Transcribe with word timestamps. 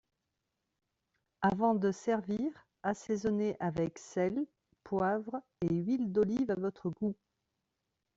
Avant 1.43 1.75
de 1.75 1.91
servir, 1.91 2.49
assaisonner 2.81 3.55
avec 3.59 3.99
sel, 3.99 4.47
poivre 4.83 5.39
et 5.61 5.71
huile 5.71 6.11
d’olive 6.11 6.49
à 6.49 6.55
votre 6.55 6.89
goût 6.89 7.15